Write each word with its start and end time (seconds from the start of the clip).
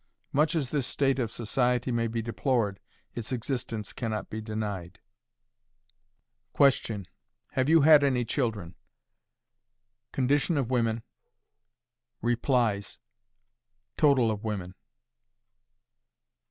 Much 0.33 0.55
as 0.55 0.71
this 0.71 0.87
state 0.87 1.19
of 1.19 1.29
society 1.29 1.91
may 1.91 2.07
be 2.07 2.23
deplored, 2.23 2.79
its 3.13 3.31
existence 3.31 3.93
can 3.93 4.09
not 4.09 4.31
be 4.31 4.41
denied. 4.41 4.99
Question. 6.53 7.05
HAVE 7.51 7.69
YOU 7.69 7.81
HAD 7.81 8.03
ANY 8.05 8.25
CHILDREN? 8.25 8.73
Condition 10.11 10.57
of 10.57 10.71
Replies. 12.23 12.97
Total 13.95 14.31
of 14.31 14.43
Women. 14.43 14.73